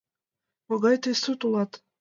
—Могай 0.67 0.95
тый 1.03 1.15
сут 1.23 1.39
улат! 1.47 1.71